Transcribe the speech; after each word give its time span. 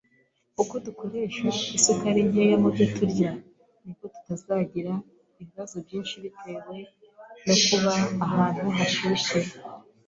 Uko 0.61 0.73
dukoresha 0.85 1.41
isukari 1.77 2.21
nkeya 2.29 2.55
mu 2.63 2.69
byo 2.73 2.85
turya, 2.95 3.31
niko 3.83 4.05
tutazagira 4.13 4.93
ibibazo 5.41 5.75
byinshi 5.85 6.15
bitewe 6.23 6.73
no 7.47 7.55
kuba 7.65 7.91
ahantu 8.25 8.65
hashyushye. 8.77 9.39